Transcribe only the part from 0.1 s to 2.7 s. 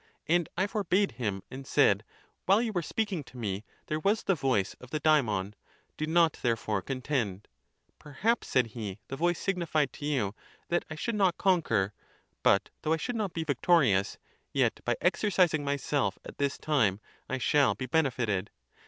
And I forbade him, and said, While